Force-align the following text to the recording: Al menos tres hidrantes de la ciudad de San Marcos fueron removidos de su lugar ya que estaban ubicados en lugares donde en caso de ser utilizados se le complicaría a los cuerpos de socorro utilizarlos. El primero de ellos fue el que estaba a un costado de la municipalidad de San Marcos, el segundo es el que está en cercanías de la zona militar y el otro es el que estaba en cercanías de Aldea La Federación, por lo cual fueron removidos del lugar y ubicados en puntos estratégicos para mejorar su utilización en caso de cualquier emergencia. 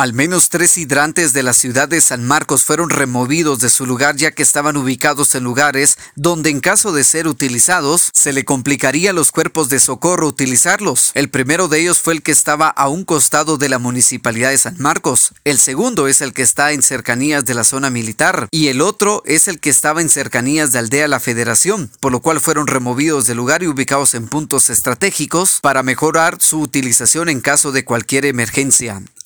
Al 0.00 0.14
menos 0.14 0.48
tres 0.48 0.78
hidrantes 0.78 1.34
de 1.34 1.42
la 1.42 1.52
ciudad 1.52 1.86
de 1.86 2.00
San 2.00 2.26
Marcos 2.26 2.64
fueron 2.64 2.88
removidos 2.88 3.58
de 3.58 3.68
su 3.68 3.84
lugar 3.84 4.16
ya 4.16 4.30
que 4.30 4.42
estaban 4.42 4.78
ubicados 4.78 5.34
en 5.34 5.44
lugares 5.44 5.98
donde 6.16 6.48
en 6.48 6.60
caso 6.60 6.92
de 6.92 7.04
ser 7.04 7.28
utilizados 7.28 8.08
se 8.14 8.32
le 8.32 8.46
complicaría 8.46 9.10
a 9.10 9.12
los 9.12 9.30
cuerpos 9.30 9.68
de 9.68 9.78
socorro 9.78 10.26
utilizarlos. 10.26 11.10
El 11.12 11.28
primero 11.28 11.68
de 11.68 11.80
ellos 11.80 12.00
fue 12.00 12.14
el 12.14 12.22
que 12.22 12.32
estaba 12.32 12.68
a 12.68 12.88
un 12.88 13.04
costado 13.04 13.58
de 13.58 13.68
la 13.68 13.78
municipalidad 13.78 14.48
de 14.48 14.56
San 14.56 14.76
Marcos, 14.78 15.34
el 15.44 15.58
segundo 15.58 16.08
es 16.08 16.22
el 16.22 16.32
que 16.32 16.40
está 16.40 16.72
en 16.72 16.82
cercanías 16.82 17.44
de 17.44 17.52
la 17.52 17.64
zona 17.64 17.90
militar 17.90 18.48
y 18.50 18.68
el 18.68 18.80
otro 18.80 19.22
es 19.26 19.48
el 19.48 19.60
que 19.60 19.68
estaba 19.68 20.00
en 20.00 20.08
cercanías 20.08 20.72
de 20.72 20.78
Aldea 20.78 21.08
La 21.08 21.20
Federación, 21.20 21.90
por 22.00 22.10
lo 22.10 22.20
cual 22.20 22.40
fueron 22.40 22.68
removidos 22.68 23.26
del 23.26 23.36
lugar 23.36 23.62
y 23.62 23.66
ubicados 23.66 24.14
en 24.14 24.28
puntos 24.28 24.70
estratégicos 24.70 25.58
para 25.60 25.82
mejorar 25.82 26.40
su 26.40 26.58
utilización 26.62 27.28
en 27.28 27.42
caso 27.42 27.70
de 27.70 27.84
cualquier 27.84 28.24
emergencia. 28.24 29.02